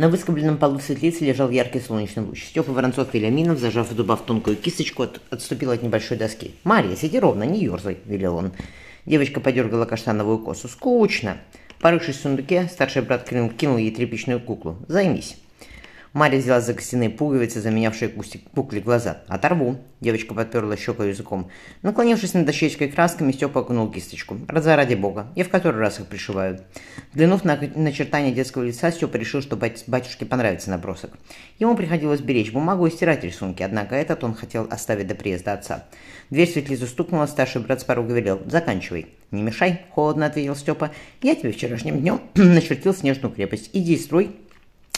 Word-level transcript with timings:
На 0.00 0.08
выскобленном 0.08 0.56
полу 0.56 0.78
светлицы 0.78 1.26
лежал 1.26 1.50
яркий 1.50 1.78
солнечный 1.78 2.22
луч. 2.22 2.44
Степа 2.44 2.72
Воронцов 2.72 3.12
Вильяминов, 3.12 3.58
зажав 3.58 3.90
в 3.90 3.94
зубах 3.94 4.24
тонкую 4.24 4.56
кисточку, 4.56 5.02
от, 5.02 5.20
отступил 5.28 5.72
от 5.72 5.82
небольшой 5.82 6.16
доски. 6.16 6.52
«Марья, 6.64 6.96
сиди 6.96 7.18
ровно, 7.18 7.42
не 7.42 7.60
ерзай»,— 7.60 7.98
велел 8.06 8.36
он. 8.36 8.52
Девочка 9.04 9.40
подергала 9.40 9.84
каштановую 9.84 10.38
косу. 10.38 10.68
«Скучно». 10.68 11.36
Порывшись 11.80 12.16
в 12.16 12.22
сундуке, 12.22 12.66
старший 12.72 13.02
брат 13.02 13.28
кинул 13.28 13.76
ей 13.76 13.90
тряпичную 13.90 14.40
куклу. 14.40 14.78
«Займись». 14.88 15.36
Марья 16.12 16.40
взяла 16.40 16.60
за 16.60 16.74
костяные 16.74 17.08
пуговицы, 17.08 17.60
заменявшие 17.60 18.10
кукле 18.52 18.80
глаза. 18.80 19.22
«Оторву!» 19.28 19.78
Девочка 20.00 20.34
подперла 20.34 20.76
щеку 20.76 21.04
языком. 21.04 21.50
Наклонившись 21.82 22.34
над 22.34 22.46
дощечкой 22.46 22.88
красками, 22.88 23.30
Степа 23.30 23.60
окунул 23.60 23.90
кисточку. 23.92 24.38
«Раза 24.48 24.74
ради 24.74 24.94
бога! 24.94 25.28
Я 25.36 25.44
в 25.44 25.50
который 25.50 25.78
раз 25.80 26.00
их 26.00 26.06
пришиваю!» 26.06 26.58
Взглянув 27.12 27.44
на 27.44 27.56
начертание 27.76 28.32
детского 28.32 28.64
лица, 28.64 28.90
Степа 28.90 29.16
решил, 29.16 29.40
что 29.40 29.56
батюшке 29.56 30.26
понравится 30.26 30.70
набросок. 30.70 31.12
Ему 31.60 31.76
приходилось 31.76 32.20
беречь 32.20 32.50
бумагу 32.50 32.86
и 32.86 32.90
стирать 32.90 33.22
рисунки, 33.22 33.62
однако 33.62 33.94
этот 33.94 34.24
он 34.24 34.34
хотел 34.34 34.66
оставить 34.68 35.06
до 35.06 35.14
приезда 35.14 35.52
отца. 35.52 35.84
Дверь 36.30 36.48
светлицу 36.48 36.86
стукнула, 36.86 37.26
старший 37.26 37.60
брат 37.60 37.82
с 37.82 37.84
порога 37.84 38.14
велел. 38.14 38.40
«Заканчивай!» 38.46 39.06
«Не 39.30 39.42
мешай!»– 39.42 39.82
холодно 39.90 40.26
ответил 40.26 40.56
Степа. 40.56 40.90
«Я 41.22 41.36
тебе 41.36 41.52
вчерашним 41.52 42.00
днем 42.00 42.20
начертил 42.34 42.94
снежную 42.94 43.32
крепость. 43.32 43.70
Иди 43.72 43.96
строй 43.96 44.34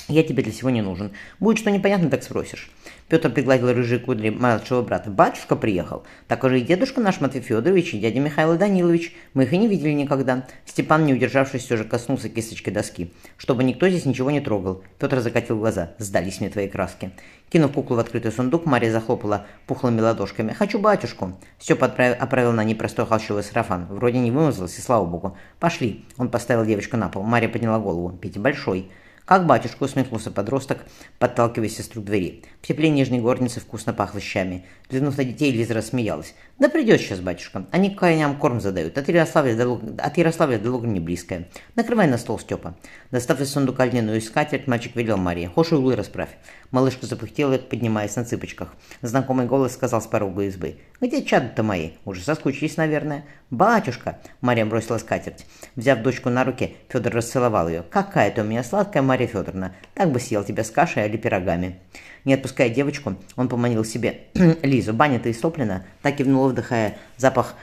я 0.09 0.23
тебе 0.23 0.43
для 0.43 0.53
всего 0.53 0.71
не 0.71 0.83
нужен. 0.83 1.13
Будет 1.39 1.59
что 1.59 1.71
непонятно, 1.71 2.11
так 2.11 2.23
спросишь. 2.23 2.71
Петр 3.09 3.31
пригладил 3.31 3.73
рыжие 3.73 3.99
кудри 3.99 4.31
младшего 4.31 4.83
брата. 4.83 5.11
Батюшка 5.11 5.55
приехал. 5.55 6.05
Так 6.29 6.45
уже 6.45 6.61
и 6.61 6.65
дедушка 6.65 7.01
наш 7.01 7.21
Матвей 7.21 7.43
Федорович, 7.43 7.95
и 7.95 7.99
дядя 7.99 8.21
Михаил 8.21 8.57
Данилович. 8.57 9.15
Мы 9.35 9.45
их 9.45 9.53
и 9.53 9.59
не 9.59 9.69
видели 9.69 9.93
никогда. 9.93 10.47
Степан, 10.65 11.05
не 11.05 11.15
удержавшись, 11.15 11.65
все 11.65 11.77
же 11.77 11.85
коснулся 11.85 12.29
кисточкой 12.29 12.73
доски. 12.73 13.13
Чтобы 13.37 13.65
никто 13.65 13.89
здесь 13.89 14.07
ничего 14.07 14.31
не 14.31 14.41
трогал. 14.41 14.83
Петр 14.99 15.21
закатил 15.21 15.59
глаза. 15.59 15.93
Сдались 15.99 16.41
мне 16.41 16.51
твои 16.51 16.69
краски. 16.69 17.13
Кинув 17.51 17.73
куклу 17.73 17.97
в 17.97 18.01
открытый 18.01 18.33
сундук, 18.33 18.65
Мария 18.65 18.91
захлопала 18.91 19.47
пухлыми 19.67 20.01
ладошками. 20.01 20.53
«Хочу 20.53 20.79
батюшку!» 20.79 21.39
Степа 21.59 21.85
отправил, 21.85 22.17
оправил 22.19 22.53
на 22.53 22.65
непростой 22.65 23.05
холщовый 23.05 23.43
сарафан. 23.43 23.87
Вроде 23.91 24.21
не 24.21 24.31
вымазался, 24.31 24.81
слава 24.81 25.05
богу. 25.05 25.37
«Пошли!» 25.61 26.07
Он 26.17 26.31
поставил 26.31 26.65
девочку 26.65 26.97
на 26.97 27.11
пол. 27.11 27.23
Мария 27.23 27.51
подняла 27.51 27.79
голову. 27.79 28.11
«Петя 28.11 28.41
большой!» 28.41 28.91
«Как 29.25 29.47
батюшка?»– 29.47 29.83
усмехнулся 29.85 30.31
подросток, 30.31 30.79
подталкивая 31.19 31.69
сестру 31.69 32.03
к 32.03 32.05
двери. 32.05 32.43
В 32.61 32.67
тепле 32.67 32.89
нижней 32.89 33.21
горницы 33.21 33.61
вкусно 33.61 33.93
пахло 33.93 34.21
щами. 34.21 34.65
Взглянув 34.89 35.17
на 35.17 35.25
детей, 35.25 35.53
Лиза 35.53 35.75
рассмеялась. 35.75 36.35
«Да 36.63 36.69
придет 36.69 37.01
сейчас 37.01 37.19
батюшка. 37.19 37.67
Они 37.73 37.91
к 37.91 37.99
коням 37.99 38.37
корм 38.37 38.61
задают. 38.61 38.97
От 38.97 39.09
Ярославля 39.09 39.57
до, 39.57 39.69
Луг... 39.69 39.83
от 39.99 40.17
Ярославля 40.17 40.61
до 40.61 40.71
Лугани 40.71 41.01
близкая. 41.01 41.49
Накрывай 41.75 42.07
на 42.07 42.19
стол, 42.19 42.39
Степа». 42.39 42.77
Достав 43.11 43.41
из 43.41 43.51
сундука 43.51 43.85
льняную 43.85 44.21
скатерть, 44.21 44.69
мальчик 44.69 44.95
велел 44.95 45.17
Марии. 45.17 45.51
«Хошь 45.53 45.73
углы 45.73 45.97
расправь». 45.97 46.29
Малышка 46.71 47.07
запыхтела, 47.07 47.59
поднимаясь 47.59 48.15
на 48.15 48.25
цыпочках. 48.25 48.77
Знакомый 49.01 49.47
голос 49.47 49.73
сказал 49.73 50.01
с 50.01 50.07
порога 50.07 50.45
избы. 50.45 50.77
«Где 51.01 51.25
чады-то 51.25 51.65
мои? 51.65 51.95
Уже 52.05 52.23
соскучились, 52.23 52.77
наверное». 52.77 53.25
«Батюшка!»– 53.51 54.21
Мария 54.41 54.65
бросила 54.65 54.99
скатерть. 54.99 55.45
Взяв 55.75 55.99
дочку 56.03 56.31
на 56.31 56.45
руки, 56.45 56.77
Федор 56.89 57.13
расцеловал 57.13 57.69
ее. 57.69 57.83
«Какая 57.91 58.31
ты 58.31 58.43
у 58.43 58.45
меня 58.45 58.63
сладкая, 58.63 59.03
Мария 59.03 59.27
Федоровна! 59.27 59.75
Так 59.95 60.13
бы 60.13 60.21
съел 60.21 60.45
тебя 60.45 60.63
с 60.63 60.71
кашей 60.71 61.09
или 61.09 61.17
пирогами». 61.17 61.81
Не 62.25 62.35
отпуская 62.35 62.69
девочку, 62.69 63.17
он 63.37 63.49
поманил 63.49 63.85
себе 63.85 64.23
Лизу. 64.63 64.93
Баня-то 64.93 65.31
истоплена, 65.31 65.85
так 66.03 66.17
кивнула, 66.17 66.49
вдыхая 66.49 66.97
запах 67.17 67.55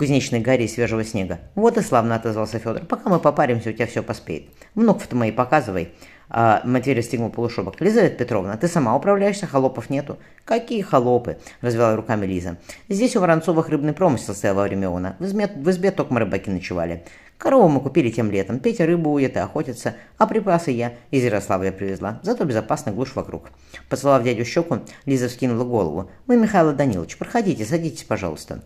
кузнечной 0.00 0.40
гари 0.40 0.62
и 0.62 0.68
свежего 0.68 1.04
снега. 1.04 1.40
«Вот 1.54 1.76
и 1.76 1.82
славно»,— 1.82 2.14
отозвался 2.16 2.58
Федор. 2.58 2.86
«Пока 2.86 3.10
мы 3.10 3.20
попаримся, 3.20 3.68
у 3.68 3.72
тебя 3.74 3.86
все 3.86 4.02
поспеет. 4.02 4.48
Внуков-то 4.74 5.14
мои 5.14 5.30
показывай». 5.30 5.90
А, 6.30 6.62
Матвей 6.64 6.96
расстегнул 6.96 7.28
полушубок. 7.28 7.82
«Лизавета 7.82 8.16
Петровна, 8.16 8.56
ты 8.56 8.66
сама 8.66 8.96
управляешься, 8.96 9.46
холопов 9.46 9.90
нету». 9.90 10.16
«Какие 10.46 10.80
холопы?»– 10.80 11.36
развела 11.60 11.96
руками 11.96 12.24
Лиза. 12.24 12.56
«Здесь 12.88 13.14
у 13.14 13.20
Воронцовых 13.20 13.68
рыбный 13.68 13.92
промысел 13.92 14.34
стоял 14.34 14.56
во 14.56 14.62
время 14.62 14.88
она. 14.88 15.16
В 15.18 15.24
в 15.24 15.70
избе 15.70 15.90
только 15.90 16.14
рыбаки 16.14 16.48
ночевали. 16.48 17.04
Корову 17.40 17.68
мы 17.68 17.80
купили 17.80 18.10
тем 18.10 18.30
летом. 18.30 18.60
Петя 18.60 18.84
рыбу 18.84 19.12
ует 19.12 19.34
и 19.34 19.38
охотится, 19.38 19.94
а 20.18 20.26
припасы 20.26 20.72
я 20.72 20.92
из 21.10 21.24
Ярославля 21.24 21.72
привезла. 21.72 22.20
Зато 22.22 22.44
безопасно 22.44 22.92
глушь 22.92 23.14
вокруг». 23.14 23.48
Поцеловав 23.88 24.22
дядю 24.22 24.44
щеку, 24.44 24.80
Лиза 25.06 25.28
вскинула 25.28 25.64
голову. 25.64 26.10
«Вы, 26.26 26.36
Михаил 26.36 26.74
Данилович, 26.74 27.16
проходите, 27.16 27.64
садитесь, 27.64 28.04
пожалуйста». 28.04 28.60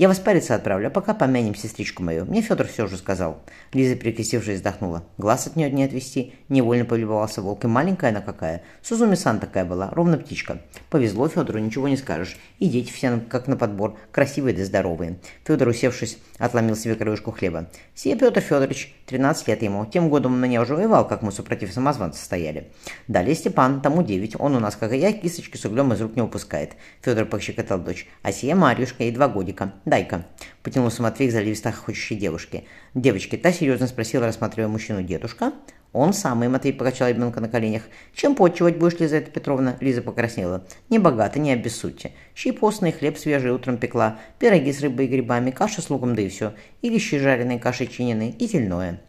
Я 0.00 0.08
вас 0.08 0.18
париться 0.18 0.54
отправлю, 0.54 0.86
а 0.86 0.90
пока 0.90 1.12
помянем 1.12 1.54
сестричку 1.54 2.02
мою. 2.02 2.24
Мне 2.24 2.40
Федор 2.40 2.66
все 2.66 2.86
же 2.86 2.96
сказал. 2.96 3.42
Лиза, 3.74 3.96
прикрестившись, 3.96 4.56
вздохнула. 4.56 5.04
Глаз 5.18 5.46
от 5.46 5.56
нее 5.56 5.70
не 5.70 5.84
отвести. 5.84 6.32
Невольно 6.48 6.86
полюбовался 6.86 7.42
волк. 7.42 7.64
И 7.64 7.66
маленькая 7.66 8.08
она 8.08 8.22
какая. 8.22 8.62
Сузуми-сан 8.80 9.40
такая 9.40 9.66
была, 9.66 9.90
ровно 9.90 10.16
птичка. 10.16 10.62
Повезло 10.88 11.28
Федору, 11.28 11.58
ничего 11.58 11.86
не 11.86 11.98
скажешь. 11.98 12.38
И 12.60 12.70
дети 12.70 12.90
все 12.90 13.20
как 13.28 13.46
на 13.46 13.58
подбор, 13.58 13.98
красивые 14.10 14.56
да 14.56 14.64
здоровые. 14.64 15.18
Федор, 15.44 15.68
усевшись, 15.68 16.16
отломил 16.38 16.76
себе 16.76 16.94
краюшку 16.94 17.30
хлеба. 17.30 17.68
Сия 17.94 18.16
Петр 18.16 18.40
Федорович, 18.40 18.94
13 19.04 19.48
лет 19.48 19.60
ему. 19.60 19.84
Тем 19.84 20.08
годом 20.08 20.32
он 20.32 20.40
меня 20.40 20.62
уже 20.62 20.76
воевал, 20.76 21.06
как 21.06 21.20
мы 21.20 21.30
супротив 21.30 21.74
самозванца 21.74 22.24
стояли. 22.24 22.68
Далее 23.06 23.34
Степан, 23.34 23.82
тому 23.82 24.02
9. 24.02 24.36
Он 24.40 24.56
у 24.56 24.60
нас, 24.60 24.76
как 24.76 24.94
и 24.94 24.96
я, 24.96 25.12
кисточки 25.12 25.58
с 25.58 25.66
углем 25.66 25.92
из 25.92 26.00
рук 26.00 26.16
не 26.16 26.22
упускает. 26.22 26.70
Федор 27.02 27.26
пощекотал 27.26 27.78
дочь. 27.80 28.08
А 28.22 28.32
сия 28.32 28.54
Марьюшка, 28.54 29.02
ей 29.02 29.12
два 29.12 29.28
годика. 29.28 29.74
«Дай-ка»,— 29.90 30.24
потянулся 30.62 31.02
Матвей 31.02 31.28
к 31.28 31.32
заливисто 31.32 31.72
хочущей 31.72 32.14
девушке. 32.14 32.62
Девочки, 32.94 33.36
та 33.36 33.50
серьезно 33.50 33.88
спросила, 33.88 34.24
рассматривая 34.24 34.68
мужчину. 34.68 35.02
«Дедушка?» 35.02 35.52
«Он 35.92 36.12
самый»,— 36.12 36.46
Матвей 36.48 36.72
покачал 36.72 37.08
ребенка 37.08 37.40
на 37.40 37.48
коленях. 37.48 37.82
«Чем 38.14 38.36
подчивать 38.36 38.76
будешь, 38.76 39.00
Лизавета 39.00 39.32
Петровна?» 39.32 39.76
Лиза 39.80 40.00
покраснела. 40.00 40.64
«Не 40.90 41.00
богато, 41.00 41.40
не 41.40 41.50
обессудьте. 41.50 42.12
Щи 42.36 42.52
постный, 42.52 42.92
хлеб 42.92 43.18
свежий 43.18 43.50
утром 43.50 43.78
пекла, 43.78 44.20
пироги 44.38 44.72
с 44.72 44.80
рыбой 44.80 45.06
и 45.06 45.08
грибами, 45.08 45.50
каша 45.50 45.82
с 45.82 45.90
луком, 45.90 46.14
да 46.14 46.22
и 46.22 46.28
все. 46.28 46.54
Или 46.82 46.98
щи 46.98 47.18
жареные, 47.18 47.58
каши 47.58 47.88
чинены 47.88 48.32
и 48.38 48.46
тельное». 48.46 49.00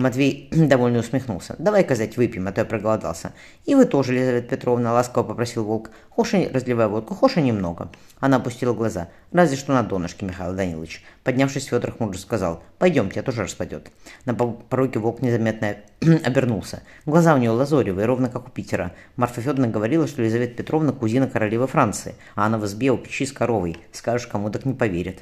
Матвей 0.00 0.48
довольно 0.52 1.00
усмехнулся. 1.00 1.54
«Давай, 1.58 1.84
казать, 1.84 2.16
выпьем, 2.16 2.48
а 2.48 2.52
то 2.52 2.62
я 2.62 2.64
проголодался». 2.64 3.32
«И 3.66 3.74
вы 3.74 3.84
тоже, 3.84 4.14
Елизавета 4.14 4.48
Петровна»,— 4.48 4.92
ласково 4.94 5.24
попросил 5.24 5.64
волк. 5.64 5.90
«Хоша, 6.08 6.48
разливай 6.52 6.88
водку, 6.88 7.14
хоша 7.14 7.42
немного». 7.42 7.90
Она 8.18 8.38
опустила 8.38 8.72
глаза. 8.72 9.08
«Разве 9.30 9.58
что 9.58 9.74
на 9.74 9.82
донышке, 9.82 10.24
Михаил 10.24 10.54
Данилович». 10.54 11.04
Поднявшись, 11.22 11.66
Федор 11.66 11.92
хмуро 11.92 12.16
сказал. 12.16 12.62
«Пойдемте, 12.78 13.20
я 13.20 13.22
тоже 13.22 13.42
распадет». 13.42 13.90
На 14.24 14.34
пороге 14.34 14.98
волк 14.98 15.20
незаметно 15.20 15.76
обернулся. 16.24 16.82
Глаза 17.04 17.34
у 17.34 17.38
него 17.38 17.54
лазоревые, 17.54 18.06
ровно 18.06 18.30
как 18.30 18.48
у 18.48 18.50
Питера. 18.50 18.92
Марфа 19.16 19.42
Федоровна 19.42 19.68
говорила, 19.68 20.06
что 20.06 20.22
Елизавета 20.22 20.54
Петровна 20.54 20.92
кузина 20.92 21.28
королевы 21.28 21.66
Франции, 21.66 22.14
а 22.34 22.46
она 22.46 22.56
в 22.56 22.64
избе 22.64 22.90
у 22.90 22.96
печи 22.96 23.26
с 23.26 23.32
коровой. 23.32 23.76
Скажешь, 23.92 24.26
кому 24.26 24.48
так 24.48 24.64
не 24.64 24.72
поверит. 24.72 25.20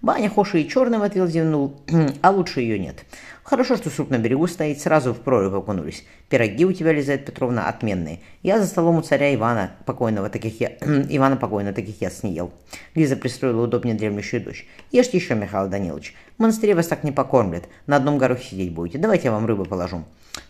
Баня 0.00 0.30
Хоши 0.30 0.60
и 0.60 0.68
черным 0.68 1.02
отвел 1.02 1.26
зевнул, 1.26 1.80
а 2.22 2.30
лучше 2.30 2.60
ее 2.60 2.78
нет. 2.78 3.04
Хорошо, 3.48 3.78
что 3.78 3.88
суп 3.88 4.10
на 4.10 4.18
берегу 4.18 4.46
стоит, 4.46 4.78
сразу 4.78 5.14
в 5.14 5.20
прорубь 5.20 5.54
окунулись. 5.54 6.04
Пироги 6.28 6.66
у 6.66 6.72
тебя, 6.74 6.92
Лизавета 6.92 7.32
Петровна, 7.32 7.66
отменные. 7.66 8.20
Я 8.42 8.60
за 8.60 8.66
столом 8.66 8.98
у 8.98 9.00
царя 9.00 9.34
Ивана 9.34 9.70
покойного 9.86 10.28
таких 10.28 10.60
я... 10.60 10.68
Ивана 11.08 11.38
покойного 11.38 11.74
таких 11.74 11.98
я 12.02 12.10
не 12.24 12.34
ел. 12.34 12.52
Лиза 12.94 13.16
пристроила 13.16 13.62
удобнее 13.62 13.96
дремлющую 13.96 14.44
дочь. 14.44 14.66
Ешьте 14.92 15.16
еще, 15.16 15.34
Михаил 15.34 15.66
Данилович. 15.70 16.14
В 16.36 16.42
монастыре 16.42 16.74
вас 16.74 16.88
так 16.88 17.04
не 17.04 17.10
покормлят. 17.10 17.64
На 17.86 17.96
одном 17.96 18.18
горохе 18.18 18.50
сидеть 18.50 18.74
будете. 18.74 18.98
Давайте 18.98 19.28
я 19.28 19.32
вам 19.32 19.46
рыбу 19.46 19.64
положу. 19.64 20.04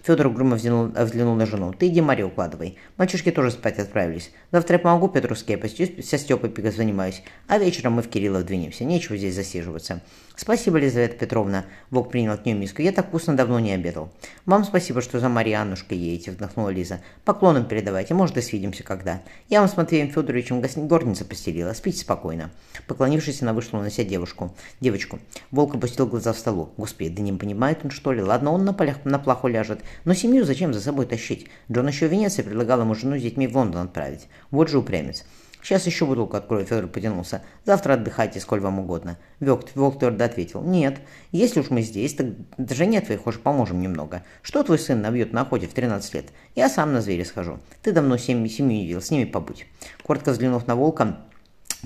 Федор 0.09 0.29
угрюмо 0.29 0.57
взглянул, 0.57 0.87
взглянул 0.87 1.35
на 1.35 1.45
жену. 1.45 1.75
«Ты 1.75 1.89
иди, 1.89 2.01
Мария, 2.01 2.25
укладывай. 2.25 2.79
Мальчишки 2.97 3.31
тоже 3.31 3.51
спать 3.51 3.79
отправились. 3.79 4.31
Завтра 4.51 4.77
я 4.77 4.79
помогу 4.79 5.09
Петру 5.09 5.35
с 5.35 5.43
крепостью, 5.43 6.03
со 6.03 6.17
Степой 6.17 6.51
занимаюсь. 6.71 7.23
А 7.47 7.59
вечером 7.59 7.93
мы 7.93 8.03
в 8.03 8.09
Кириллов 8.09 8.47
двинемся. 8.47 8.85
Нечего 8.85 9.19
здесь 9.19 9.35
засиживаться». 9.35 10.01
«Спасибо, 10.35 10.79
Лизавета 10.79 11.17
Петровна». 11.17 11.65
Бог 11.91 12.11
принял 12.11 12.33
от 12.33 12.47
нее 12.47 12.57
миску. 12.57 12.81
«Я 12.81 12.93
так 12.93 13.09
вкусно 13.09 13.37
давно 13.37 13.59
не 13.59 13.73
обедал». 13.73 14.11
«Вам 14.47 14.65
спасибо, 14.65 15.03
что 15.03 15.19
за 15.19 15.29
Марианнушкой 15.29 15.99
едете», 15.99 16.31
вздохнула 16.31 16.69
Лиза. 16.69 17.01
«Поклоном 17.25 17.65
передавайте. 17.65 18.15
Может, 18.15 18.37
и 18.37 18.41
свидимся 18.41 18.85
когда. 18.85 19.21
Я 19.49 19.61
вам 19.61 19.69
с 19.69 19.77
Матвеем 19.77 20.11
Федоровичем 20.11 20.63
горницу 20.87 21.25
постелила. 21.25 21.73
Спите 21.73 21.99
спокойно». 21.99 22.51
Поклонившись, 22.87 23.43
она 23.43 23.53
вышла 23.53 23.79
унося 23.79 24.05
девушку. 24.05 24.55
девочку. 24.81 25.19
Волк 25.51 25.75
опустил 25.75 26.07
глаза 26.07 26.33
в 26.33 26.39
столу. 26.39 26.71
«Господи, 26.77 27.11
да 27.11 27.21
не 27.21 27.33
понимает 27.33 27.81
он, 27.83 27.91
что 27.91 28.13
ли? 28.13 28.23
Ладно, 28.23 28.53
он 28.53 28.65
на, 28.65 28.73
полях, 28.73 29.05
на 29.05 29.19
плаху 29.19 29.49
ляжет. 29.49 29.81
Но 30.05 30.15
семью 30.15 30.45
зачем 30.45 30.73
за 30.75 30.81
собой 30.81 31.07
тащить? 31.07 31.47
Джон 31.71 31.89
еще 31.89 32.09
в 32.09 32.13
Венеции 32.13 32.43
предлагал 32.43 32.81
ему 32.81 32.95
жену 32.95 33.19
с 33.19 33.23
детьми 33.23 33.47
в 33.47 33.57
Лондон 33.57 33.87
отправить. 33.87 34.29
Вот 34.51 34.69
же 34.69 34.79
упрямец. 34.79 35.25
Сейчас 35.63 35.87
еще 35.87 36.07
бутылку 36.07 36.37
открою, 36.37 36.65
Федор 36.65 36.87
потянулся. 36.87 37.43
Завтра 37.65 37.95
отдыхайте, 37.95 38.41
сколь 38.41 38.61
вам 38.61 38.79
угодно. 38.79 39.19
Волк, 39.41 39.65
Волк 39.75 39.99
твердо 39.99 40.25
ответил. 40.25 40.63
Нет, 40.63 41.01
если 41.33 41.61
уж 41.61 41.71
мы 41.71 41.83
здесь, 41.83 42.15
так 42.15 42.29
жене 42.71 43.01
твоей 43.01 43.21
хочешь 43.21 43.41
поможем 43.41 43.81
немного. 43.81 44.23
Что 44.43 44.63
твой 44.63 44.79
сын 44.79 45.01
набьет 45.03 45.33
на 45.33 45.43
охоте 45.43 45.67
в 45.67 45.75
13 45.75 46.15
лет? 46.15 46.27
Я 46.55 46.69
сам 46.69 46.93
на 46.93 47.01
зверя 47.01 47.25
схожу. 47.25 47.59
Ты 47.83 47.93
давно 47.93 48.17
семью, 48.17 48.49
семью 48.49 48.79
не 48.79 48.87
видел, 48.87 49.03
с 49.03 49.11
ними 49.11 49.25
побудь. 49.25 49.67
Коротко 50.05 50.31
взглянув 50.31 50.67
на 50.67 50.77
волка, 50.77 51.19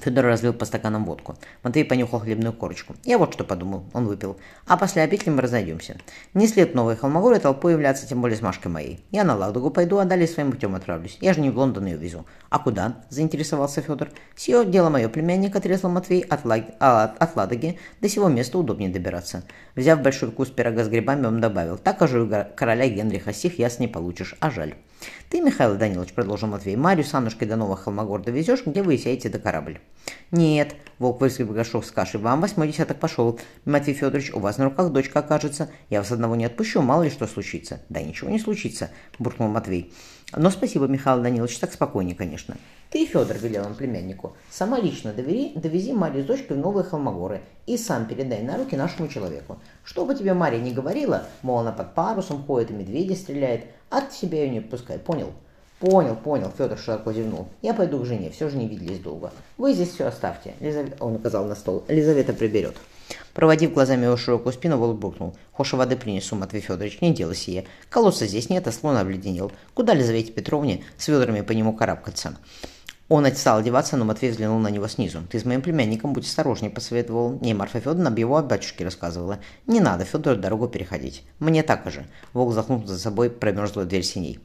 Федор 0.01 0.25
разлил 0.25 0.55
по 0.55 0.65
стаканам 0.65 1.05
водку. 1.05 1.37
Матвей 1.63 1.85
понюхал 1.85 2.21
хлебную 2.21 2.53
корочку. 2.53 2.97
Я 3.05 3.19
вот 3.19 3.35
что 3.35 3.45
подумал. 3.45 3.85
Он 3.93 4.07
выпил. 4.07 4.39
А 4.67 4.77
после 4.77 5.03
обедли 5.03 5.31
мы 5.31 5.43
разойдемся. 5.43 5.99
Не 6.33 6.49
след 6.49 6.75
новой 6.75 6.97
холмогоры 6.97 7.39
толпой 7.39 7.73
являться, 7.73 8.07
тем 8.07 8.23
более 8.23 8.37
с 8.37 8.41
Машкой 8.41 8.73
моей. 8.73 9.05
Я 9.11 9.25
на 9.25 9.37
Ладогу 9.37 9.71
пойду, 9.71 9.99
а 9.99 10.05
далее 10.05 10.27
своим 10.27 10.51
путем 10.51 10.75
отправлюсь. 10.75 11.19
Я 11.21 11.35
же 11.35 11.41
не 11.41 11.51
в 11.51 11.59
Лондон 11.59 11.87
ее 11.87 11.99
везу. 11.99 12.25
А 12.49 12.59
куда? 12.59 13.03
Заинтересовался 13.11 13.83
Федор. 13.83 14.09
Сие 14.35 14.65
дело 14.65 14.89
мое 14.89 15.09
племянника, 15.09 15.59
отрезал 15.59 15.91
Матвей 15.91 16.21
от, 16.21 16.45
Лаг... 16.45 16.65
а, 16.81 17.15
от, 17.19 17.37
Ладоги. 17.37 17.79
До 18.01 18.09
сего 18.09 18.29
места 18.29 18.59
удобнее 18.59 18.91
добираться. 18.91 19.43
Взяв 19.77 20.01
большой 20.01 20.31
кус 20.31 20.49
пирога 20.49 20.85
с 20.85 20.89
грибами, 20.89 21.27
он 21.27 21.41
добавил. 21.41 21.77
Так 21.77 22.01
ожу 22.01 22.29
короля 22.57 22.89
Генриха, 22.89 23.33
сих 23.33 23.59
яс 23.59 23.79
не 23.79 23.89
получишь, 23.89 24.37
а 24.41 24.51
жаль. 24.51 24.75
Ты, 25.29 25.41
Михаил 25.41 25.77
Данилович, 25.77 26.13
продолжил 26.13 26.49
Матвей, 26.49 26.77
Марию 26.77 27.05
с 27.05 27.15
Аннушкой 27.15 27.49
до 27.49 27.57
Нового 27.57 27.77
Холмогор 27.77 28.23
довезешь, 28.23 28.65
где 28.67 28.83
вы 28.83 28.99
сядете 28.99 29.29
до 29.29 29.39
корабль. 29.39 29.81
Нет, 30.31 30.77
волк 30.99 31.21
выскреб 31.21 31.51
горшок 31.51 31.85
с 31.85 31.91
кашей, 31.91 32.21
вам 32.21 32.41
восьмой 32.41 32.69
десяток 32.69 32.99
пошел. 32.99 33.39
Матвей 33.65 33.95
Федорович, 33.95 34.33
у 34.33 34.41
вас 34.41 34.59
на 34.59 34.65
руках 34.65 34.91
дочка 34.91 35.21
окажется. 35.21 35.71
Я 35.91 36.01
вас 36.01 36.11
одного 36.11 36.37
не 36.37 36.45
отпущу, 36.45 36.83
мало 36.83 37.03
ли 37.03 37.11
что 37.11 37.27
случится. 37.27 37.81
Да 37.89 38.01
ничего 38.01 38.31
не 38.31 38.39
случится, 38.39 38.91
буркнул 39.19 39.49
Матвей. 39.49 39.93
Но 40.35 40.51
спасибо, 40.51 40.87
Михаил 40.87 41.23
Данилович, 41.23 41.59
так 41.59 41.73
спокойнее, 41.73 42.15
конечно. 42.15 42.57
Ты, 42.91 43.05
Федор, 43.07 43.37
велел 43.37 43.67
он 43.67 43.75
племяннику, 43.75 44.35
сама 44.51 44.79
лично 44.79 45.13
довери, 45.13 45.53
довези 45.55 45.93
Марию 45.93 46.25
с 46.25 46.27
дочкой 46.27 46.57
в 46.57 46.61
Новые 46.61 46.85
Холмогоры 46.85 47.43
и 47.67 47.77
сам 47.77 48.07
передай 48.07 48.43
на 48.43 48.57
руки 48.57 48.77
нашему 48.77 49.09
человеку. 49.09 49.59
Что 49.85 50.07
бы 50.07 50.15
тебе 50.15 50.33
Мария 50.33 50.61
не 50.61 50.73
говорила, 50.73 51.25
мол, 51.43 51.59
она 51.59 51.73
под 51.73 51.95
парусом 51.95 52.45
ходит 52.45 52.71
и 52.71 52.75
медведя 52.75 53.15
стреляет, 53.15 53.67
от 53.91 54.13
себя 54.13 54.45
ее 54.45 54.51
не 54.51 54.61
пускай, 54.61 54.99
понял? 54.99 55.33
Понял, 55.81 56.17
понял, 56.17 56.51
Федор 56.57 56.79
широко 56.79 57.13
зевнул. 57.13 57.49
Я 57.61 57.75
пойду 57.75 57.99
к 57.99 58.07
жене, 58.07 58.31
все 58.31 58.49
же 58.49 58.57
не 58.57 58.69
виделись 58.69 59.01
долго. 59.01 59.33
Вы 59.59 59.75
здесь 59.75 59.91
все 59.91 60.07
оставьте, 60.07 60.55
Лизавета, 60.61 61.03
он 61.05 61.17
указал 61.17 61.45
на 61.45 61.55
стол, 61.55 61.85
Елизавета 61.89 62.33
приберет. 62.33 62.77
Проводив 63.35 63.73
глазами 63.73 64.05
его 64.05 64.17
широкую 64.17 64.53
спину, 64.53 64.77
Волк 64.77 64.99
буркнул. 64.99 65.37
«Хоша 65.53 65.77
воды 65.77 65.97
принесу, 65.97 66.37
Матвей 66.37 66.61
Федорович, 66.61 67.01
не 67.01 67.15
делай 67.15 67.35
сие. 67.35 67.65
Колодца 67.89 68.27
здесь 68.27 68.51
нет, 68.51 68.67
а 68.67 68.73
слон 68.73 68.97
обледенел. 68.97 69.53
Куда 69.75 69.95
Лизавете 69.95 70.33
Петровне 70.33 70.85
с 70.99 71.09
ведрами 71.09 71.41
по 71.41 71.53
нему 71.53 71.73
карабкаться?» 71.73 72.37
Он 73.09 73.27
стал 73.35 73.59
одеваться, 73.59 73.99
но 73.99 74.07
Матвей 74.07 74.31
взглянул 74.31 74.59
на 74.59 74.69
него 74.69 74.89
снизу. 74.89 75.21
«Ты 75.31 75.39
с 75.39 75.45
моим 75.45 75.61
племянником 75.61 76.15
будь 76.15 76.27
осторожней»,— 76.27 76.71
посоветовал. 76.71 77.39
«Не, 77.43 77.53
Марфа 77.53 77.79
Федоровна 77.79 78.09
об 78.09 78.19
его 78.19 78.43
батюшке 78.43 78.85
рассказывала. 78.85 79.39
Не 79.67 79.81
надо 79.81 80.05
Федору 80.05 80.41
дорогу 80.41 80.67
переходить. 80.69 81.23
Мне 81.39 81.63
так 81.63 81.91
же». 81.91 82.07
Волк 82.33 82.55
захлопнул 82.55 82.89
за 82.89 82.99
собой 82.99 83.29
промерзлую 83.29 83.87
дверь 83.87 84.03
синей. 84.03 84.41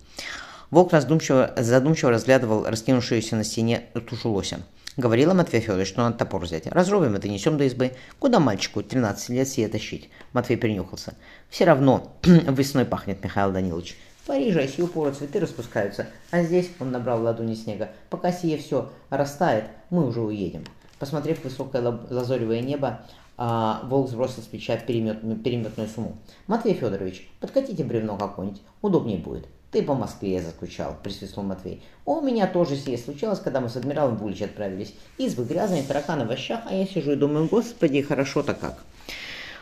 Волк 0.70 0.92
раздумчиво, 0.92 1.54
задумчиво 1.56 2.12
разглядывал 2.12 2.66
раскинувшуюся 2.66 3.38
на 3.38 3.46
стене 3.46 3.86
тушу 4.06 4.32
лося. 4.32 4.60
Говорила 4.98 5.36
Матвей 5.36 5.62
Федорович, 5.62 5.90
что 5.90 6.02
надо 6.02 6.18
топор 6.18 6.42
взять. 6.42 6.66
Разрубим 6.66 7.16
и 7.16 7.20
донесем 7.20 7.56
до 7.56 7.66
избы. 7.66 7.92
Куда 8.18 8.40
мальчику 8.40 8.82
13 8.82 9.30
лет 9.30 9.48
сие 9.48 9.68
тащить? 9.68 10.10
Матвей 10.34 10.58
принюхался. 10.58 11.14
Все 11.50 11.66
равно 11.66 12.18
весной 12.24 12.84
пахнет, 12.84 13.24
Михаил 13.24 13.52
Данилович. 13.52 13.96
В 14.24 14.28
Париже 14.28 14.68
сию 14.68 14.88
пору 14.88 15.12
цветы 15.12 15.40
распускаются, 15.40 16.08
а 16.32 16.42
здесь, 16.42 16.70
он 16.80 16.92
набрал 16.92 17.22
ладони 17.22 17.54
снега, 17.54 17.92
пока 18.10 18.32
сие 18.32 18.58
все 18.58 18.92
растает, 19.12 19.66
мы 19.92 20.06
уже 20.06 20.20
уедем. 20.20 20.66
Посмотрев 20.98 21.44
высокое 21.44 21.82
лазоревое 22.10 22.62
небо, 22.62 23.02
а, 23.38 23.84
волк 23.86 24.10
сбросил 24.10 24.42
с 24.42 24.48
плеча 24.48 24.78
перемет, 24.78 25.22
переметную 25.44 25.88
сумму. 25.88 26.18
«Матвей 26.48 26.74
Федорович, 26.74 27.30
подкатите 27.40 27.84
бревно 27.84 28.18
какое-нибудь, 28.18 28.64
удобнее 28.82 29.20
будет». 29.20 29.48
«Ты 29.78 29.84
по 29.84 29.94
Москве 29.94 30.34
я 30.34 30.42
заскучал»,— 30.42 30.98
присвистнул 31.04 31.46
Матвей. 31.46 31.84
«У 32.04 32.20
меня 32.20 32.48
тоже 32.48 32.76
сие 32.76 32.98
случалось, 32.98 33.40
когда 33.40 33.62
мы 33.62 33.70
с 33.70 33.76
адмиралом 33.76 34.18
в 34.18 34.26
Улич 34.26 34.42
отправились. 34.42 34.96
Избы 35.20 35.44
грязные, 35.44 35.84
тараканы 35.84 36.24
в 36.24 36.30
овощах, 36.30 36.62
а 36.66 36.74
я 36.74 36.88
сижу 36.88 37.12
и 37.12 37.16
думаю, 37.16 37.48
господи, 37.48 38.02
хорошо-то 38.02 38.56
как». 38.56 38.84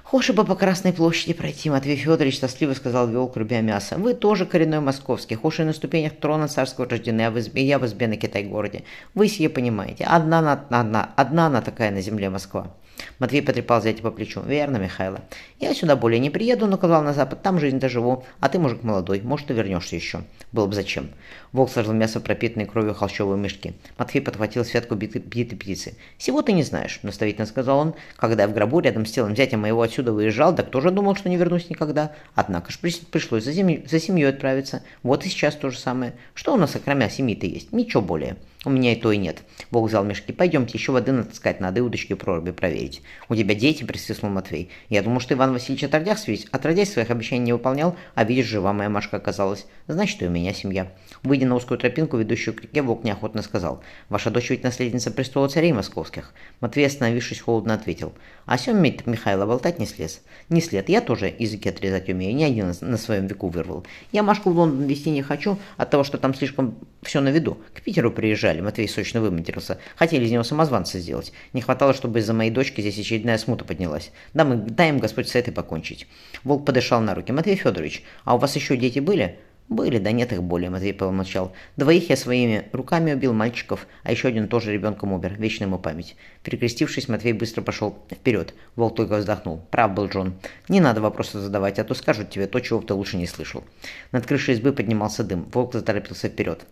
«Хоши 0.04 0.32
бы 0.32 0.46
по 0.46 0.56
Красной 0.56 0.94
площади 0.94 1.34
пройти, 1.34 1.70
Матвей 1.70 1.98
Федорович 1.98 2.40
тоскливо 2.40 2.74
сказал 2.76 3.10
Виолк, 3.10 3.36
рубя 3.36 3.60
мясо. 3.60 3.98
Вы 3.98 4.14
тоже 4.14 4.46
коренной 4.46 4.80
московский, 4.80 5.36
хоши 5.36 5.66
на 5.66 5.74
ступенях 5.74 6.14
трона 6.16 6.48
царского 6.48 6.88
рождены, 6.88 7.24
а 7.24 7.30
в 7.30 7.38
избе, 7.38 7.66
я 7.66 7.78
в 7.78 7.86
избе 7.86 8.08
на 8.08 8.16
Китай-городе. 8.16 8.86
Вы 9.16 9.28
сие 9.28 9.50
понимаете. 9.50 10.06
Одна 10.06 10.42
на, 10.42 10.54
одна, 10.54 11.10
одна 11.18 11.48
она 11.48 11.62
такая 11.62 11.92
на 11.92 12.00
земле 12.00 12.30
Москва». 12.30 12.74
Матвей 13.20 13.42
потрепал 13.42 13.82
зятя 13.82 14.02
по 14.02 14.12
плечу. 14.12 14.42
«Верно, 14.42 14.78
Михайло. 14.78 15.22
Я 15.60 15.74
сюда 15.74 15.96
более 15.96 16.20
не 16.20 16.30
приеду, 16.30 16.68
но 16.68 16.78
казал 16.78 17.02
на 17.04 17.14
запад, 17.14 17.42
там 17.42 17.60
жизнь 17.60 17.80
доживу, 17.80 18.26
а 18.40 18.50
ты 18.50 18.60
мужик 18.60 18.84
молодой, 18.84 19.22
может, 19.22 19.50
и 19.52 19.54
вернешься 19.54 19.96
еще. 19.96 20.24
Было 20.52 20.68
бы 20.68 20.74
зачем». 20.74 21.10
Волк 21.52 21.72
сложил 21.72 21.94
мясо 21.94 22.20
в 22.20 22.24
кровью 22.24 22.94
холщовые 22.94 23.38
мышки. 23.38 23.74
Матвей 23.98 24.22
подхватил 24.22 24.66
святку 24.66 24.96
битой, 24.96 25.22
битой 25.22 25.58
птицы. 25.58 25.96
«Всего 26.18 26.42
ты 26.42 26.52
не 26.52 26.64
знаешь»,— 26.64 27.00
наставительно 27.04 27.46
сказал 27.46 27.80
он. 27.80 27.96
«Когда 28.18 28.44
я 28.44 28.50
в 28.50 28.54
гробу 28.54 28.80
рядом 28.80 29.06
с 29.06 29.12
телом 29.12 29.36
зятя 29.36 29.58
моего 29.58 29.82
отсюда 29.82 30.12
выезжал, 30.12 30.54
да 30.54 30.64
кто 30.64 30.82
же 30.82 30.92
думал, 30.92 31.16
что 31.16 31.30
не 31.30 31.38
вернусь 31.38 31.70
никогда? 31.70 32.12
Однако 32.34 32.72
ж 32.72 32.80
пришлось 32.80 33.44
за, 33.44 33.54
семью, 33.54 33.84
за 33.90 34.00
семьей 34.00 34.30
отправиться. 34.30 34.84
Вот 35.04 35.26
и 35.26 35.30
сейчас 35.30 35.56
то 35.56 35.70
же 35.70 35.80
самое. 35.80 36.14
Что 36.34 36.54
у 36.54 36.58
нас, 36.58 36.76
окромя 36.76 37.10
семьи-то 37.10 37.46
есть? 37.46 37.72
Ничего 37.72 38.02
более». 38.02 38.36
У 38.66 38.72
меня 38.72 38.94
и 38.94 38.96
то 38.96 39.12
и 39.12 39.18
нет. 39.18 39.44
Бог 39.70 39.88
взял 39.88 40.04
мешки. 40.04 40.34
Пойдемте, 40.34 40.78
еще 40.78 40.92
воды 40.92 41.12
натаскать 41.12 41.60
надо 41.60 41.80
и 41.80 41.84
удочки 41.84 42.14
проруби 42.14 42.52
проверить. 42.52 43.04
У 43.30 43.36
тебя 43.36 43.54
дети, 43.54 43.84
присвистнул 43.84 44.32
Матвей. 44.32 44.72
Я 44.90 45.04
думал, 45.04 45.20
что 45.20 45.36
Иван 45.36 45.54
Васильевич 45.54 45.84
отродясь, 45.84 46.48
отродясь 46.52 46.92
своих 46.92 47.12
обещаний 47.12 47.44
не 47.44 47.54
выполнял, 47.54 47.96
а 48.16 48.24
видишь, 48.24 48.48
жива 48.48 48.74
моя 48.74 48.90
Машка 48.90 49.18
оказалась. 49.18 49.68
Значит, 49.88 50.24
и 50.24 50.26
у 50.28 50.32
меня 50.32 50.52
семья. 50.52 50.92
Выйдя 51.22 51.46
на 51.46 51.56
узкую 51.56 51.78
тропинку, 51.78 52.18
ведущую 52.18 52.56
к 52.56 52.62
реке, 52.62 52.82
Волк 52.82 53.04
неохотно 53.04 53.44
сказал. 53.44 53.84
Ваша 54.10 54.32
дочь 54.32 54.50
ведь 54.50 54.64
наследница 54.64 55.12
престола 55.12 55.48
царей 55.48 55.72
московских. 55.72 56.34
Матвей, 56.60 56.88
остановившись, 56.88 57.42
холодно 57.42 57.76
ответил. 57.76 58.14
А 58.46 58.58
сем 58.58 58.82
Михайло 58.82 59.46
болтать 59.46 59.78
не 59.78 59.86
слез. 59.86 60.22
Не 60.50 60.62
след. 60.62 60.90
Я 60.90 61.02
тоже 61.02 61.34
языки 61.38 61.70
отрезать 61.70 62.10
умею, 62.10 62.36
ни 62.36 62.44
один 62.44 62.74
на 62.82 62.98
своем 62.98 63.28
веку 63.28 63.48
вырвал. 63.48 63.86
Я 64.12 64.24
Машку 64.24 64.50
в 64.50 64.58
Лондон 64.58 64.88
вести 64.88 65.12
не 65.12 65.22
хочу, 65.22 65.58
от 65.78 65.90
того, 65.90 66.04
что 66.04 66.18
там 66.18 66.34
слишком 66.34 66.76
все 67.04 67.22
на 67.22 67.30
виду. 67.30 67.58
К 67.74 67.82
Питеру 67.82 68.12
приезжали, 68.12 68.55
Матвей 68.62 68.88
сочно 68.88 69.22
выматерился. 69.22 69.78
Хотели 69.96 70.26
из 70.26 70.32
него 70.32 70.44
самозванца 70.44 71.00
сделать. 71.00 71.34
Не 71.54 71.62
хватало, 71.62 71.94
чтобы 71.94 72.20
из-за 72.20 72.34
моей 72.34 72.52
дочки 72.52 72.82
здесь 72.82 73.00
очередная 73.00 73.38
смута 73.38 73.66
поднялась. 73.66 74.12
Да, 74.34 74.46
мы, 74.46 74.58
дай 74.58 74.90
им 74.90 75.00
Господь 75.00 75.28
с 75.28 75.36
этой 75.36 75.52
покончить. 75.52 76.08
Волк 76.44 76.66
подышал 76.66 77.02
на 77.02 77.16
руки. 77.16 77.32
Матвей 77.32 77.56
Федорович, 77.56 78.04
а 78.24 78.36
у 78.36 78.38
вас 78.38 78.56
еще 78.56 78.78
дети 78.78 79.00
были? 79.00 79.40
Были, 79.68 79.98
да 79.98 80.12
нет 80.12 80.32
их 80.32 80.44
более, 80.44 80.70
Матвей 80.70 80.94
помолчал. 80.94 81.52
Двоих 81.76 82.12
я 82.12 82.18
своими 82.18 82.70
руками 82.72 83.14
убил 83.14 83.34
мальчиков, 83.34 83.88
а 84.04 84.12
еще 84.12 84.28
один 84.28 84.48
тоже 84.48 84.72
ребенком 84.72 85.12
умер, 85.12 85.38
вечная 85.40 85.66
ему 85.66 85.80
память. 85.80 86.16
Перекрестившись, 86.44 87.08
Матвей 87.08 87.34
быстро 87.34 87.64
пошел 87.64 87.98
вперед. 88.12 88.54
Волк 88.76 88.96
только 88.96 89.18
вздохнул. 89.18 89.62
Прав 89.72 89.92
был 89.96 90.06
Джон. 90.08 90.36
Не 90.70 90.82
надо 90.82 91.02
вопросы 91.02 91.40
задавать, 91.40 91.80
а 91.80 91.84
то 91.84 91.96
скажут 91.96 92.30
тебе 92.30 92.46
то, 92.46 92.60
чего 92.60 92.80
ты 92.80 92.94
лучше 92.94 93.18
не 93.18 93.26
слышал. 93.26 93.64
Над 94.12 94.28
крышей 94.28 94.54
избы 94.54 94.72
поднимался 94.72 95.24
дым. 95.24 95.50
Волк 95.52 95.74
заторопился 95.74 96.28
вперед. 96.28 96.64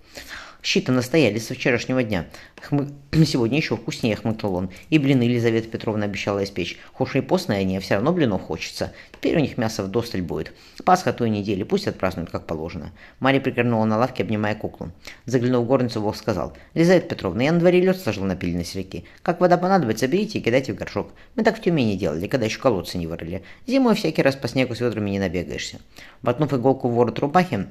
Щита 0.63 0.93
настоялись 0.93 1.45
со 1.45 1.53
вчерашнего 1.55 2.03
дня. 2.03 2.25
Хмы... 2.61 2.87
Сегодня 3.25 3.57
еще 3.57 3.75
вкуснее, 3.75 4.15
хмыкнул 4.15 4.55
он. 4.55 4.69
И 4.89 4.97
блины 4.97 5.23
Елизавета 5.23 5.67
Петровна 5.67 6.05
обещала 6.05 6.41
испечь. 6.41 6.79
Хошь 6.93 7.17
и 7.17 7.21
постные 7.21 7.59
они, 7.59 7.77
а 7.77 7.81
все 7.81 7.95
равно 7.95 8.13
блинов 8.13 8.43
хочется. 8.43 8.93
Теперь 9.11 9.35
у 9.35 9.41
них 9.41 9.57
мясо 9.57 9.83
вдосталь 9.83 10.21
будет. 10.21 10.53
Пасха 10.85 11.11
той 11.11 11.29
недели, 11.29 11.63
пусть 11.63 11.87
отпразднуют, 11.87 12.31
как 12.31 12.47
положено. 12.47 12.93
Мария 13.19 13.41
прикорнула 13.41 13.83
на 13.83 13.97
лавке, 13.97 14.23
обнимая 14.23 14.55
куклу. 14.55 14.91
Заглянув 15.25 15.65
в 15.65 15.67
горницу, 15.67 15.99
Бог 15.99 16.15
сказал. 16.15 16.53
Елизавета 16.73 17.09
Петровна, 17.09 17.43
я 17.43 17.51
на 17.51 17.59
дворе 17.59 17.81
лед 17.81 17.97
сложил 17.97 18.23
на 18.23 18.37
пыльной 18.37 18.65
реки. 18.73 19.03
Как 19.21 19.41
вода 19.41 19.57
понадобится, 19.57 20.07
берите 20.07 20.39
и 20.39 20.41
кидайте 20.41 20.71
в 20.71 20.77
горшок. 20.77 21.11
Мы 21.35 21.43
так 21.43 21.57
в 21.57 21.61
Тюмени 21.61 21.97
делали, 21.97 22.27
когда 22.27 22.45
еще 22.45 22.61
колодцы 22.61 22.97
не 22.97 23.05
вырыли. 23.05 23.43
Зимой 23.67 23.95
всякий 23.95 24.21
раз 24.21 24.37
по 24.37 24.47
снегу 24.47 24.75
с 24.75 24.79
ведрами 24.79 25.09
не 25.09 25.19
набегаешься. 25.19 25.79
Воткнув 26.21 26.53
иголку 26.53 26.87
в 26.87 26.95
ворот 26.95 27.19
рубахи, 27.19 27.67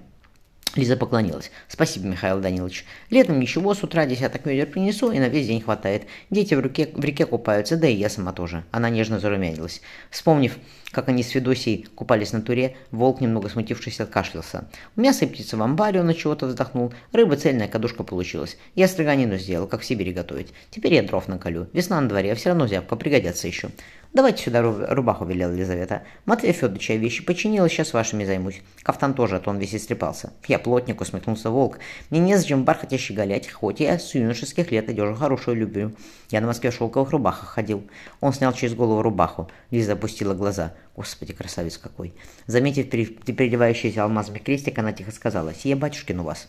Лиза 0.75 0.97
поклонилась. 0.97 1.51
«Спасибо, 1.69 2.07
Михаил 2.07 2.41
Данилович. 2.41 2.87
Летом 3.11 3.39
ничего, 3.39 3.75
с 3.75 3.83
утра 3.83 4.07
десяток 4.07 4.47
ведер 4.47 4.67
принесу, 4.67 5.13
и 5.13 5.19
на 5.19 5.29
весь 5.29 5.47
день 5.47 5.61
хватает. 5.61 6.05
Дети 6.31 6.55
в 6.55 6.61
реке, 6.61 6.89
в 6.95 7.05
реке 7.05 7.27
купаются, 7.27 7.77
да 7.77 7.87
и 7.87 7.95
я 7.95 8.09
сама 8.09 8.33
тоже». 8.33 8.65
Она 8.71 8.89
нежно 8.89 9.19
зарумянилась. 9.19 9.83
Вспомнив, 10.11 10.57
как 10.91 11.09
они 11.09 11.23
с 11.23 11.29
Федосией 11.29 11.87
купались 11.95 12.33
на 12.33 12.41
туре, 12.41 12.77
волк, 12.91 13.21
немного 13.21 13.51
смутившись, 13.51 14.01
откашлялся. 14.01 14.69
Мясо 14.97 15.27
и 15.27 15.29
птица 15.29 15.59
в 15.59 15.63
амбаре, 15.63 16.01
он 16.01 16.09
от 16.09 16.17
чего-то 16.17 16.47
вздохнул. 16.47 16.95
Рыба 17.13 17.37
цельная, 17.37 17.69
кадушка 17.69 18.03
получилась. 18.03 18.57
Я 18.75 18.89
строганину 18.89 19.37
сделал, 19.37 19.67
как 19.67 19.83
в 19.83 19.85
Сибири 19.85 20.13
готовить. 20.13 20.55
Теперь 20.71 20.95
я 20.95 21.03
дров 21.03 21.29
наколю. 21.29 21.69
Весна 21.75 22.01
на 22.01 22.09
дворе, 22.09 22.33
а 22.33 22.35
все 22.35 22.51
равно 22.51 22.67
зябко, 22.67 22.97
пригодятся 22.97 23.47
еще. 23.47 23.71
«Давайте 24.15 24.43
сюда 24.43 24.61
рубаху»,— 24.61 25.25
велела 25.27 25.53
Елизавета. 25.53 26.03
«Матвей 26.27 26.53
Федорович, 26.53 26.91
я 26.91 26.97
вещи 26.99 27.25
починила, 27.25 27.67
сейчас 27.71 27.95
вашими 27.95 28.25
займусь». 28.25 28.61
Кафтан 28.83 29.15
тоже, 29.15 29.37
а 29.37 29.41
то 29.41 29.49
он 29.49 29.59
весь 29.59 29.75
истрепался. 29.75 30.35
«Я 30.47 30.59
плотник»,— 30.59 31.01
усмехнулся 31.01 31.49
волк. 31.49 31.79
«Мне 32.11 32.21
незачем 32.21 32.65
бархать 32.65 32.93
и 32.93 32.99
щеголять, 32.99 33.51
хоть 33.51 33.81
я 33.81 33.99
с 33.99 34.15
юношеских 34.15 34.71
лет 34.71 34.91
одежу 34.91 35.15
хорошую 35.15 35.57
люблю. 35.57 35.93
Я 36.29 36.43
на 36.43 36.49
Москве 36.49 36.71
в 36.71 36.75
шелковых 36.75 37.09
рубахах 37.09 37.49
ходил». 37.49 37.85
Он 38.21 38.35
снял 38.35 38.53
через 38.53 38.75
голову 38.75 39.01
рубаху. 39.01 39.51
Лиза 39.71 39.95
опустила 39.95 40.35
глаза. 40.35 40.75
Господи, 40.95 41.33
красавец 41.33 41.79
какой. 41.79 42.13
Заметив 42.47 42.91
переливающийся 42.91 44.05
алмазами 44.05 44.39
крестик, 44.39 44.79
она 44.79 44.93
тихо 44.93 45.11
сказала, 45.11 45.55
«Сие 45.55 45.75
батюшкин 45.75 46.21
у 46.21 46.25
вас». 46.25 46.49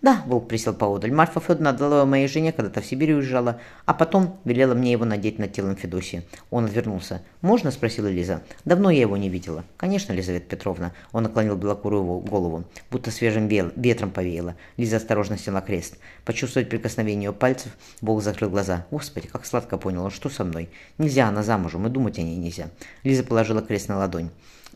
«Да»,— 0.00 0.22
Волк 0.26 0.48
присел 0.48 0.74
поодаль, 0.74 1.12
«Марфа 1.12 1.40
Федоровна 1.40 1.70
отдала 1.70 2.06
моей 2.06 2.26
жене, 2.26 2.52
когда-то 2.52 2.80
в 2.80 2.86
Сибирь 2.86 3.12
уезжала, 3.12 3.60
а 3.84 3.94
потом 3.94 4.40
велела 4.44 4.74
мне 4.74 4.92
его 4.92 5.04
надеть 5.04 5.38
над 5.38 5.52
телом 5.52 5.76
Федосии». 5.76 6.24
Он 6.50 6.64
отвернулся. 6.64 7.01
«Можно?»— 7.40 7.70
спросила 7.72 8.06
Лиза. 8.06 8.42
«Давно 8.64 8.90
я 8.90 9.00
его 9.00 9.16
не 9.16 9.28
видела». 9.28 9.64
«Конечно, 9.76 10.12
Лизавета 10.12 10.46
Петровна». 10.46 10.92
Он 11.12 11.24
наклонил 11.24 11.56
белокурую 11.56 12.20
голову, 12.20 12.64
будто 12.90 13.10
свежим 13.10 13.48
ветром 13.48 14.10
повеяло. 14.10 14.54
Лиза 14.76 14.96
осторожно 14.96 15.36
сняла 15.36 15.60
крест. 15.60 15.98
Почувствовать 16.24 16.68
прикосновение 16.68 17.26
ее 17.26 17.32
пальцев, 17.32 17.72
Волк 18.00 18.22
закрыл 18.22 18.50
глаза. 18.50 18.86
«Господи, 18.90 19.28
как 19.28 19.44
сладко 19.44 19.76
понял 19.76 20.04
он, 20.04 20.10
что 20.10 20.28
со 20.28 20.44
мной? 20.44 20.68
Нельзя, 20.98 21.28
она 21.28 21.42
замужем, 21.42 21.86
и 21.86 21.90
думать 21.90 22.18
о 22.18 22.22
ней 22.22 22.36
нельзя». 22.36 22.70
Лиза 23.02 23.24
положила 23.24 23.62
крест 23.62 23.88
на 23.88 23.98
ладонь. 23.98 24.30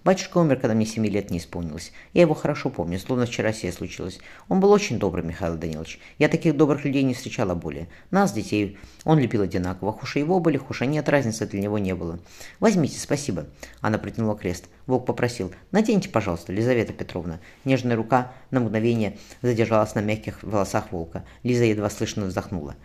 Батюшка 0.07 0.39
умер, 0.39 0.61
когда 0.61 0.73
мне 0.73 0.87
семи 0.87 1.09
лет 1.09 1.33
не 1.33 1.39
исполнилось. 1.39 1.91
Я 2.13 2.21
его 2.21 2.35
хорошо 2.35 2.71
помню, 2.71 3.01
словно 3.01 3.27
вчера 3.27 3.53
сие 3.53 3.73
случилось. 3.73 4.21
Он 4.49 4.61
был 4.61 4.71
очень 4.71 5.01
добрый, 5.01 5.25
Михаил 5.25 5.57
Данилович. 5.57 5.99
Я 6.21 6.29
таких 6.29 6.57
добрых 6.57 6.85
людей 6.85 7.03
не 7.03 7.13
встречала 7.13 7.57
более. 7.57 7.89
Нас, 8.13 8.33
детей, 8.33 8.79
он 9.03 9.19
любил 9.19 9.43
одинаково. 9.43 9.93
Хуша 9.93 10.21
его 10.21 10.39
были, 10.39 10.59
хуша 10.59 10.87
нет, 10.87 11.09
разницы 11.09 11.45
для 11.45 11.61
него 11.61 11.81
не 11.81 11.93
было. 11.93 12.21
Возьмите, 12.61 13.01
спасибо. 13.01 13.47
Она 13.81 13.99
протянула 13.99 14.37
крест. 14.37 14.67
Волк 14.87 15.07
попросил. 15.07 15.53
Наденьте, 15.73 16.09
пожалуйста, 16.09 16.53
Лизавета 16.53 16.93
Петровна. 16.93 17.41
Нежная 17.65 17.97
рука 17.97 18.33
на 18.51 18.61
мгновение 18.61 19.19
задержалась 19.43 19.95
на 19.95 20.01
мягких 20.01 20.43
волосах 20.43 20.93
волка. 20.93 21.25
Лиза 21.43 21.65
едва 21.65 21.91
слышно 21.91 22.27
вздохнула. 22.27 22.77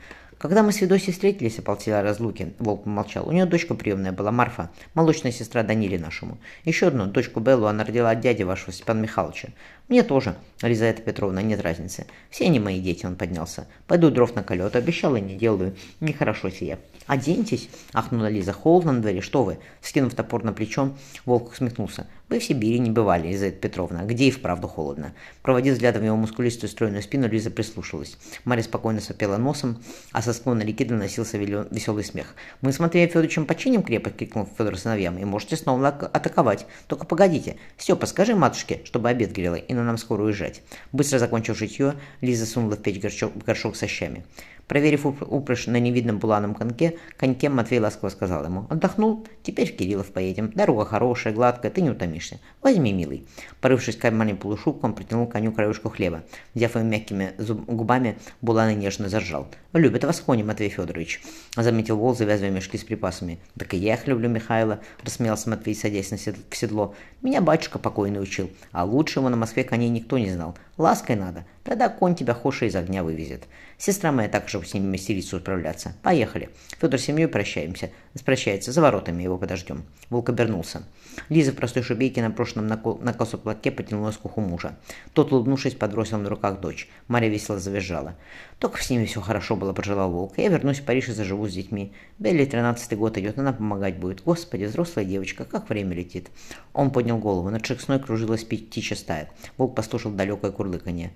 Когда 0.41 0.63
мы 0.63 0.71
с 0.71 0.77
Федосией 0.77 1.13
встретились, 1.13 1.59
ополтела 1.59 2.01
разлуки, 2.01 2.55
Волк 2.57 2.85
помолчал. 2.85 3.29
У 3.29 3.31
нее 3.31 3.45
дочка 3.45 3.75
приемная 3.75 4.11
была, 4.11 4.31
Марфа, 4.31 4.71
молочная 4.95 5.31
сестра 5.31 5.61
Даниле 5.61 5.99
нашему. 5.99 6.39
Еще 6.65 6.87
одну, 6.87 7.05
дочку 7.05 7.39
Беллу, 7.39 7.67
она 7.67 7.83
родила 7.83 8.09
от 8.09 8.21
дяди 8.21 8.41
вашего 8.41 8.71
Степана 8.71 9.01
Михайловича. 9.01 9.49
Мне 9.87 10.01
тоже, 10.01 10.35
Лизавета 10.63 11.03
Петровна, 11.03 11.43
нет 11.43 11.61
разницы. 11.61 12.07
Все 12.31 12.45
они 12.45 12.59
мои 12.59 12.81
дети, 12.81 13.05
он 13.05 13.17
поднялся. 13.17 13.67
Пойду 13.85 14.09
дров 14.09 14.33
на 14.33 14.41
колет, 14.41 14.75
обещал 14.75 15.15
и 15.15 15.21
не 15.21 15.35
делаю. 15.35 15.75
Нехорошо 15.99 16.49
сие. 16.49 16.79
«Оденьтесь!»– 17.11 17.67
ахнула 17.93 18.29
Лиза. 18.29 18.53
«Холодно 18.53 18.93
на 18.93 19.01
дворе, 19.01 19.19
что 19.19 19.43
вы?» 19.43 19.57
Скинув 19.81 20.13
топор 20.13 20.45
на 20.45 20.53
плечо, 20.53 20.93
Волк 21.25 21.51
усмехнулся. 21.51 22.07
«Вы 22.29 22.39
в 22.39 22.43
Сибири 22.45 22.79
не 22.79 22.89
бывали, 22.89 23.27
Лизавета 23.27 23.57
Петровна. 23.57 24.05
Где 24.05 24.29
и 24.29 24.31
вправду 24.31 24.69
холодно?» 24.69 25.11
Проводив 25.41 25.73
взглядом 25.73 26.05
его 26.05 26.15
мускулистую 26.15 26.69
стройную 26.69 27.03
спину, 27.03 27.27
Лиза 27.27 27.51
прислушалась. 27.51 28.17
Марья 28.45 28.63
спокойно 28.63 29.01
сопела 29.01 29.35
носом, 29.35 29.83
а 30.13 30.21
со 30.21 30.31
склона 30.31 30.61
реки 30.61 30.85
доносился 30.85 31.37
веселый 31.37 32.05
смех. 32.05 32.33
«Мы 32.61 32.71
с 32.71 32.79
Матвеем 32.79 33.09
Федоровичем 33.09 33.45
починим 33.45 33.83
крепость!»– 33.83 34.15
крикнул 34.17 34.47
Федор 34.57 34.77
сыновьям. 34.77 35.17
«И 35.17 35.25
можете 35.25 35.57
снова 35.57 35.89
атаковать. 35.89 36.65
Только 36.87 37.05
погодите. 37.05 37.57
Степа, 37.77 38.05
скажи 38.05 38.35
матушке, 38.35 38.79
чтобы 38.85 39.09
обед 39.09 39.33
грела, 39.33 39.55
и 39.55 39.73
на 39.73 39.83
нам 39.83 39.97
скоро 39.97 40.23
уезжать». 40.23 40.61
Быстро 40.93 41.19
закончив 41.19 41.57
житье, 41.57 41.95
Лиза 42.21 42.45
сунула 42.45 42.77
в 42.77 42.81
печь 42.81 43.01
горшок, 43.01 43.35
горшок 43.45 43.75
со 43.75 43.85
щами. 43.85 44.23
Проверив 44.67 45.05
упряжь 45.05 45.67
на 45.67 45.79
невидном 45.79 46.19
буланом 46.19 46.55
коньке, 46.55 46.97
коньке 47.17 47.49
Матвей 47.49 47.79
ласково 47.79 48.09
сказал 48.09 48.45
ему. 48.45 48.67
«Отдохнул? 48.69 49.25
Теперь 49.43 49.71
в 49.71 49.75
Кириллов 49.75 50.11
поедем. 50.11 50.51
Дорога 50.55 50.85
хорошая, 50.85 51.33
гладкая, 51.33 51.71
ты 51.71 51.81
не 51.81 51.89
утомишься. 51.89 52.39
Возьми, 52.61 52.93
милый». 52.93 53.25
Порывшись 53.59 53.95
в 53.95 53.99
кармане 53.99 54.35
полушубку, 54.35 54.85
он 54.85 54.93
протянул 54.93 55.27
коню 55.27 55.51
краюшку 55.51 55.89
хлеба. 55.89 56.23
Взяв 56.53 56.75
его 56.75 56.85
мягкими 56.85 57.33
губами, 57.67 58.17
булан 58.41 58.69
и 58.69 58.75
нежно 58.75 59.09
заржал. 59.09 59.47
«Любит 59.73 60.03
вас 60.03 60.19
кони, 60.19 60.43
Матвей 60.43 60.69
Федорович»,— 60.69 61.21
заметил 61.55 61.97
Вол, 61.97 62.15
завязывая 62.15 62.51
мешки 62.51 62.77
с 62.77 62.83
припасами. 62.83 63.39
«Так 63.57 63.73
и 63.73 63.77
я 63.77 63.93
их 63.93 64.07
люблю, 64.07 64.29
Михайло»,— 64.29 64.79
рассмеялся 65.03 65.49
Матвей, 65.49 65.75
садясь 65.75 66.11
на 66.11 66.17
седло, 66.17 66.43
седло. 66.51 66.95
«Меня 67.21 67.41
батюшка 67.41 67.79
покойный 67.79 68.21
учил, 68.21 68.49
а 68.71 68.83
лучше 68.83 69.19
его 69.19 69.29
на 69.29 69.37
Москве 69.37 69.63
коней 69.63 69.89
никто 69.89 70.17
не 70.17 70.29
знал. 70.29 70.57
Лаской 70.81 71.15
надо, 71.15 71.45
тогда 71.63 71.89
конь 71.89 72.15
тебя 72.15 72.33
хоша 72.33 72.65
из 72.65 72.75
огня 72.75 73.03
вывезет. 73.03 73.43
Сестра 73.77 74.11
моя 74.11 74.27
также 74.27 74.63
с 74.65 74.73
ними 74.73 74.89
мастерицу 74.89 75.39
справляться. 75.39 75.93
Поехали. 76.03 76.49
Федор 76.79 76.99
с 76.99 77.03
семьей 77.03 77.27
прощаемся. 77.27 77.91
Прощается, 78.25 78.71
за 78.71 78.81
воротами 78.81 79.23
его 79.23 79.37
подождем». 79.37 79.83
Волк 80.09 80.29
обернулся. 80.29 80.83
Лиза 81.29 81.51
в 81.51 81.55
простой 81.55 81.81
шубейке 81.83 82.21
на 82.21 82.29
прошлом 82.29 82.67
на 82.67 83.13
косу 83.13 83.37
платке 83.37 83.71
потянулась 83.71 84.17
к 84.17 84.25
уху 84.25 84.41
мужа. 84.41 84.77
Тот, 85.13 85.31
улыбнувшись, 85.31 85.75
подбросил 85.75 86.17
на 86.17 86.29
руках 86.29 86.59
дочь. 86.59 86.89
Марья 87.07 87.29
весело 87.29 87.59
завизжала. 87.59 88.15
«Только 88.59 88.83
с 88.83 88.89
ними 88.89 89.05
все 89.05 89.21
хорошо 89.21 89.55
было»,— 89.55 89.73
пожелал 89.73 90.11
Волк. 90.11 90.33
«Я 90.37 90.49
вернусь 90.49 90.79
в 90.79 90.83
Париж 90.83 91.09
и 91.09 91.13
заживу 91.13 91.47
с 91.47 91.53
детьми. 91.53 91.93
Белли 92.19 92.45
тринадцатый 92.45 92.97
год 92.97 93.17
идет, 93.17 93.39
она 93.39 93.53
помогать 93.53 93.97
будет. 93.97 94.23
Господи, 94.23 94.65
взрослая 94.65 95.05
девочка, 95.05 95.45
как 95.45 95.69
время 95.69 95.95
летит». 95.95 96.29
Он 96.73 96.91
поднял 96.91 97.17
голову. 97.17 97.49
Над 97.49 97.65
Шексной 97.65 97.99
кружилась 97.99 98.43
птичья 98.43 98.95
стая. 98.95 99.29
Волк 99.57 99.75
послушал 99.75 100.11
далекое 100.11 100.51
курлыканье. 100.51 101.11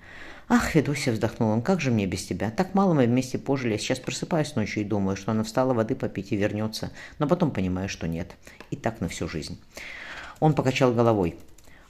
«Ах, 0.48 0.68
Федосия!»— 0.68 1.10
вздохнул 1.12 1.50
он. 1.50 1.60
«Как 1.60 1.80
же 1.80 1.90
мне 1.90 2.06
без 2.06 2.24
тебя? 2.24 2.52
Так 2.52 2.72
мало 2.74 2.94
мы 2.94 3.06
вместе 3.06 3.36
пожили. 3.36 3.72
Я 3.72 3.78
сейчас 3.78 3.98
просыпаюсь 3.98 4.54
ночью 4.54 4.82
и 4.82 4.86
думаю, 4.86 5.16
что 5.16 5.32
она 5.32 5.42
встала 5.42 5.74
воды 5.74 5.96
попить 5.96 6.30
и 6.30 6.36
вернется. 6.36 6.92
Но 7.18 7.26
потом 7.26 7.50
понимаю, 7.50 7.88
что 7.88 8.06
нет. 8.06 8.36
И 8.70 8.76
так 8.76 9.00
на 9.00 9.08
всю 9.08 9.28
жизнь». 9.28 9.58
Он 10.38 10.54
покачал 10.54 10.92
головой. 10.92 11.36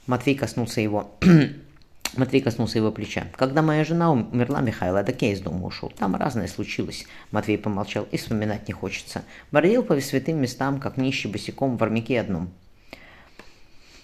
Матвей 0.07 0.35
коснулся 0.35 0.81
его... 0.81 1.11
Матвей 2.15 2.41
коснулся 2.41 2.79
его 2.79 2.91
плеча. 2.91 3.27
«Когда 3.35 3.61
моя 3.61 3.83
жена 3.83 4.11
умерла, 4.11 4.61
Михаил, 4.61 4.95
так 5.05 5.21
я 5.21 5.33
из 5.33 5.39
дома 5.39 5.67
ушел. 5.67 5.93
Там 5.95 6.15
разное 6.15 6.47
случилось». 6.47 7.05
Матвей 7.29 7.59
помолчал. 7.59 8.07
«И 8.11 8.17
вспоминать 8.17 8.67
не 8.67 8.73
хочется. 8.73 9.23
Бродил 9.51 9.83
по 9.83 9.99
святым 10.01 10.41
местам, 10.41 10.79
как 10.79 10.97
нищий 10.97 11.29
босиком 11.29 11.77
в 11.77 11.83
армяке 11.83 12.19
одном. 12.19 12.49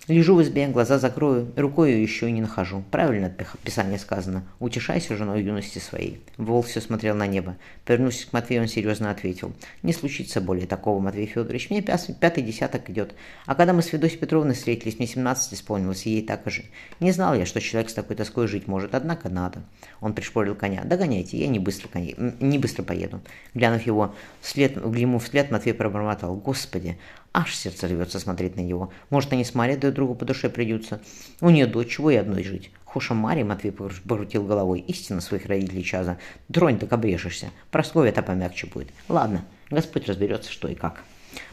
Лежу 0.10 0.36
в 0.36 0.41
избе, 0.41 0.67
глаза 0.67 1.00
закрою, 1.00 1.50
рукой 1.55 1.93
ее 1.93 2.01
еще 2.01 2.27
и 2.27 2.31
не 2.33 2.41
нахожу. 2.41 2.83
Правильно 2.91 3.27
от 3.27 3.60
Писания 3.62 3.98
сказано. 3.98 4.43
Утешайся 4.60 5.15
женой 5.15 5.41
юности 5.41 5.79
своей. 5.79 6.22
Волк 6.36 6.65
все 6.65 6.81
смотрел 6.81 7.15
на 7.15 7.25
небо. 7.25 7.55
Повернувшись 7.86 8.25
к 8.25 8.33
Матвею, 8.33 8.63
он 8.63 8.67
серьезно 8.67 9.12
ответил. 9.12 9.53
Не 9.81 9.93
случится 9.93 10.41
более 10.41 10.67
такого, 10.67 11.00
Матвей 11.00 11.25
Федорович. 11.25 11.69
Мне 11.69 11.81
пятый 11.81 12.43
десяток 12.43 12.89
идет. 12.89 13.15
А 13.45 13.55
когда 13.55 13.72
мы 13.72 13.81
с 13.81 13.86
Федосией 13.86 14.19
Петровной 14.19 14.55
встретились, 14.55 14.98
мне 14.98 15.07
17 15.07 15.53
исполнилось, 15.53 16.05
и 16.05 16.10
ей 16.10 16.22
так 16.22 16.41
же. 16.48 16.65
Не 17.00 17.13
знал 17.13 17.33
я, 17.33 17.45
что 17.45 17.62
человек 17.62 17.89
с 17.89 17.93
такой 17.93 18.17
тоской 18.17 18.48
жить 18.48 18.67
может, 18.67 18.95
однако 18.95 19.29
надо. 19.29 19.63
Он 20.01 20.13
пришпорил 20.13 20.55
коня. 20.55 20.83
Догоняйте, 20.83 21.38
я 21.38 21.48
не 21.48 21.60
быстро, 21.60 21.88
коне... 21.88 22.13
не 22.41 22.60
быстро 22.60 22.83
поеду. 22.83 23.22
Глянув 23.53 23.83
его 23.83 24.13
вслед, 24.41 24.75
ему 24.75 25.19
вслед, 25.19 25.50
Матвей 25.50 25.74
пробормотал. 25.74 26.36
Господи, 26.36 26.98
Аж 27.33 27.55
сердце 27.55 27.87
рвется 27.87 28.19
смотреть 28.19 28.55
на 28.55 28.61
него. 28.61 28.91
Может, 29.09 29.33
они 29.33 29.43
с 29.43 29.55
Марьей 29.55 29.75
друг 29.75 29.95
другу 29.95 30.15
по 30.15 30.23
душе 30.23 30.49
придутся. 30.49 31.01
У 31.41 31.49
нее 31.49 31.65
дочь, 31.65 31.95
чего 31.95 32.11
и 32.11 32.15
одной 32.15 32.43
жить. 32.43 32.69
Хуша 32.85 33.15
Марья, 33.15 33.43
Матвей 33.43 33.71
покрутил 33.71 34.45
головой. 34.45 34.81
Истина 34.81 35.19
своих 35.19 35.47
родителей 35.47 35.83
Чаза. 35.83 36.19
Дронь, 36.47 36.77
так 36.77 36.93
обрежешься. 36.93 37.49
Просковья-то 37.71 38.21
помягче 38.21 38.67
будет. 38.67 38.89
Ладно, 39.09 39.43
Господь 39.71 40.07
разберется, 40.07 40.51
что 40.51 40.67
и 40.67 40.75
как. 40.75 41.03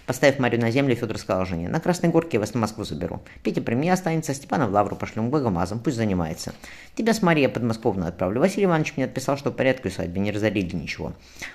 Поставив 0.07 0.39
Марию 0.39 0.61
на 0.61 0.71
землю, 0.71 0.95
Федор 0.95 1.19
сказал 1.19 1.45
жене, 1.45 1.69
на 1.69 1.81
Красной 1.81 2.09
Горке 2.09 2.37
я 2.37 2.41
вас 2.41 2.55
на 2.55 2.61
Москву 2.61 2.85
заберу. 2.85 3.21
Петя 3.43 3.63
при 3.63 3.75
мне 3.75 3.93
останется, 3.93 4.35
Степана 4.35 4.67
в 4.67 4.73
Лавру 4.73 4.97
пошлем 4.97 5.31
богомазом, 5.31 5.79
пусть 5.79 5.97
занимается. 5.97 6.53
Тебя 6.97 7.15
с 7.15 7.23
Марией 7.23 7.49
подмосковную 7.49 8.09
отправлю. 8.09 8.41
Василий 8.41 8.65
Иванович 8.65 8.95
мне 8.97 9.05
отписал, 9.05 9.37
что 9.37 9.51
в 9.51 9.55
порядке 9.55 9.89
усадьбе, 9.89 10.21
не 10.21 10.33
разорили 10.33 10.75
ничего. 10.75 11.13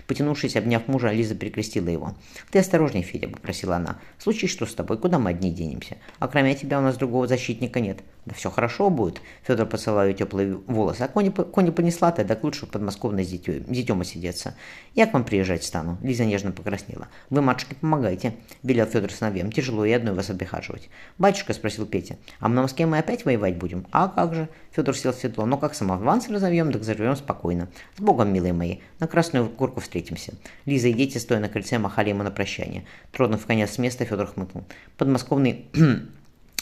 Потянувшись, 0.08 0.56
обняв 0.56 0.88
мужа, 0.88 1.12
Лиза 1.12 1.36
перекрестила 1.36 1.90
его. 1.90 2.16
Ты 2.52 2.60
осторожней, 2.60 3.04
Федя, 3.04 3.28
попросила 3.28 3.76
она. 3.76 4.00
Случай 4.18 4.48
что 4.48 4.66
с 4.66 4.74
тобой, 4.74 4.98
куда 4.98 5.20
мы 5.20 5.32
одни 5.32 5.52
денемся? 5.52 5.98
А 6.20 6.28
кроме 6.28 6.56
тебя 6.56 6.80
у 6.80 6.82
нас 6.82 6.96
другого 6.98 7.28
защитника 7.28 7.80
нет. 7.80 8.00
Да 8.26 8.34
все 8.34 8.50
хорошо 8.50 8.90
будет. 8.90 9.22
Федор 9.44 9.70
ее 10.06 10.14
теплые 10.14 10.56
волосы. 10.56 11.02
А 11.02 11.08
кони, 11.08 11.30
кони 11.30 11.70
понесла 11.70 12.12
ты, 12.12 12.24
так 12.24 12.44
лучше 12.44 12.66
в 12.66 12.70
подмосковной 12.70 13.24
с 13.24 13.28
детем, 13.28 13.64
детем 13.68 14.02
осидеться. 14.02 14.56
Я 14.96 15.06
к 15.06 15.14
вам 15.14 15.26
приезжать 15.26 15.64
стану. 15.64 15.98
Лиза 16.02 16.26
нежно 16.26 16.52
покраснела. 16.52 17.08
Вы, 17.30 17.42
матушке, 17.42 17.76
помогайте.— 17.76 18.34
велел 18.64 18.86
Федор 18.86 19.12
сыновьям. 19.12 19.52
«Тяжело 19.52 19.86
и 19.86 19.92
одной 19.92 20.14
вас 20.14 20.30
обихаживать». 20.30 20.90
«Батюшка»,— 21.18 21.54
спросил 21.56 21.86
Петя,— 21.86 22.18
«а 22.40 22.48
на 22.48 22.62
Москве 22.62 22.86
мы 22.86 22.98
опять 22.98 23.26
воевать 23.26 23.58
будем?» 23.58 23.86
«А 23.92 24.08
как 24.08 24.34
же?»— 24.34 24.50
Федор 24.72 24.96
сел 24.96 25.14
в 25.14 25.16
седло. 25.16 25.46
«Ну 25.46 25.58
как 25.58 25.76
самозванцы 25.76 26.32
разовьем, 26.32 26.72
так 26.72 26.84
заживем 26.84 27.16
спокойно. 27.16 27.70
С 27.98 28.02
Богом, 28.02 28.34
милые 28.34 28.54
мои, 28.54 28.78
на 29.00 29.08
Красную 29.08 29.50
Горку 29.50 29.80
встретимся». 29.80 30.34
Лиза 30.66 30.88
и 30.90 30.94
дети, 30.94 31.18
стоя 31.18 31.40
на 31.40 31.50
крыльце, 31.50 31.78
махали 31.78 32.10
ему 32.10 32.24
на 32.24 32.32
прощание. 32.32 32.86
Тронув 33.12 33.46
коня 33.46 33.68
с 33.68 33.78
места, 33.78 34.06
Федор 34.06 34.28
хмыкнул. 34.28 34.66
Подмосковный 34.98 35.66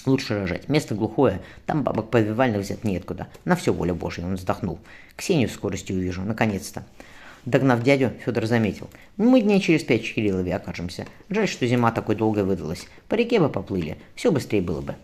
Лучше 0.06 0.38
рожать. 0.38 0.68
Место 0.68 0.96
глухое, 0.96 1.42
там 1.66 1.84
бабок 1.84 2.10
повивальных 2.10 2.62
взять 2.62 2.84
неоткуда. 2.84 3.28
На 3.46 3.56
все 3.56 3.72
воля 3.72 3.94
Божья, 3.94 4.26
он 4.26 4.36
вздохнул. 4.36 4.80
Ксению 5.16 5.48
в 5.48 5.54
скорости 5.54 5.94
увижу, 5.94 6.24
наконец-то. 6.24 6.84
Догнав 7.46 7.84
дядю, 7.84 8.12
Федор 8.24 8.46
заметил. 8.46 8.90
Мы 9.18 9.42
дней 9.42 9.60
через 9.60 9.84
пять 9.84 10.08
в 10.08 10.14
Кириллове 10.14 10.56
окажемся. 10.56 11.06
Жаль, 11.30 11.48
что 11.48 11.68
зима 11.68 11.92
такой 11.92 12.16
долгой 12.16 12.44
выдалась. 12.44 12.88
По 13.10 13.16
реке 13.16 13.40
бы 13.40 13.50
поплыли. 13.50 13.98
Все 14.16 14.32
быстрее 14.32 14.62
было 14.62 14.80
бы. 14.80 14.96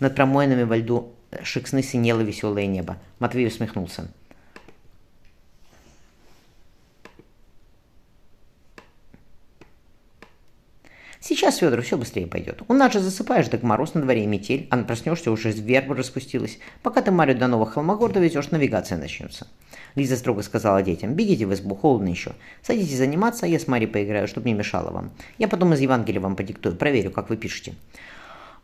Над 0.00 0.16
промоинами 0.16 0.64
во 0.64 0.76
льду 0.76 1.12
шексны 1.42 1.82
синело 1.82 2.20
веселое 2.22 2.66
небо. 2.66 2.96
Матвей 3.20 3.46
усмехнулся. 3.46 4.08
Сейчас 11.20 11.56
Федор, 11.56 11.82
все 11.82 11.96
быстрее 11.96 12.26
пойдет. 12.26 12.62
У 12.68 12.72
нас 12.72 12.92
же 12.92 13.00
засыпаешь, 13.00 13.48
так 13.48 13.62
мороз 13.62 13.94
на 13.94 14.02
дворе 14.02 14.24
и 14.24 14.26
метель, 14.26 14.68
а 14.70 14.76
проснешься, 14.78 15.32
уже 15.32 15.50
верба 15.50 15.96
распустилась. 15.96 16.58
Пока 16.82 17.02
ты 17.02 17.10
Марию 17.10 17.36
до 17.36 17.48
Нового 17.48 17.68
Холмогорда 17.68 18.20
везешь, 18.20 18.50
навигация 18.50 18.96
начнется. 18.96 19.48
Лиза 19.96 20.16
строго 20.16 20.42
сказала 20.42 20.82
детям, 20.82 21.14
бегите 21.14 21.46
в 21.46 21.54
избу, 21.54 21.74
холодно 21.74 22.08
еще. 22.08 22.32
Садитесь 22.62 22.98
заниматься, 22.98 23.46
а 23.46 23.48
я 23.48 23.58
с 23.58 23.66
Марией 23.66 23.90
поиграю, 23.90 24.28
чтобы 24.28 24.48
не 24.48 24.54
мешало 24.54 24.90
вам. 24.90 25.10
Я 25.38 25.48
потом 25.48 25.72
из 25.72 25.80
Евангелия 25.80 26.20
вам 26.20 26.36
подиктую, 26.36 26.76
проверю, 26.76 27.10
как 27.10 27.30
вы 27.30 27.36
пишете. 27.36 27.74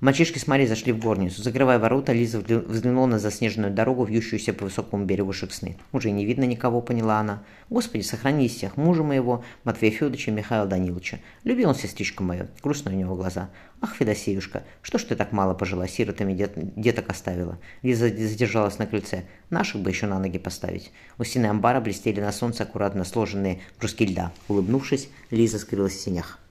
Мальчишки 0.03 0.39
с 0.39 0.49
Марией 0.49 0.67
зашли 0.69 0.93
в 0.93 0.99
горницу. 0.99 1.45
Закрывая 1.45 1.79
ворота, 1.79 2.13
Лиза 2.13 2.41
взглянула 2.41 3.07
на 3.07 3.19
заснеженную 3.21 3.73
дорогу, 3.73 4.05
вьющуюся 4.05 4.53
по 4.53 4.65
высокому 4.65 5.05
берегу 5.05 5.33
Шексны. 5.33 5.77
Уже 5.93 6.11
не 6.11 6.25
видно 6.25 6.43
никого, 6.43 6.81
поняла 6.81 7.21
она. 7.21 7.45
Господи, 7.71 8.03
сохрани 8.03 8.47
из 8.47 8.57
всех 8.57 8.77
мужа 8.77 9.05
моего, 9.05 9.45
Матвея 9.63 9.93
Федоровича 9.93 10.33
и 10.33 10.35
Михаила 10.35 10.67
Даниловича. 10.67 11.21
Любил 11.45 11.69
он 11.69 11.77
сестричку 11.77 12.25
мою. 12.25 12.49
Грустно 12.65 12.91
у 12.91 12.95
него 12.95 13.15
глаза. 13.15 13.51
Ах, 13.81 13.95
Федосеюшка, 13.95 14.65
что 14.83 14.99
ж 14.99 15.05
ты 15.05 15.15
так 15.15 15.31
мало 15.31 15.55
пожила, 15.55 15.87
сиротами 15.87 16.35
дет, 16.35 16.55
деток 16.57 17.09
оставила? 17.09 17.61
Лиза 17.83 18.09
задержалась 18.09 18.81
на 18.81 18.89
крыльце. 18.89 19.23
Наших 19.51 19.83
бы 19.83 19.91
еще 19.91 20.07
на 20.07 20.19
ноги 20.19 20.39
поставить. 20.39 20.91
У 21.17 21.23
стены 21.23 21.47
амбара 21.47 21.81
блестели 21.81 22.21
на 22.21 22.33
солнце 22.33 22.65
аккуратно 22.65 23.05
сложенные 23.05 23.61
куски 23.81 24.07
льда. 24.07 24.33
Улыбнувшись, 24.49 25.11
Лиза 25.31 25.61
скрылась 25.61 25.95
в 25.95 26.01
синях. 26.01 26.42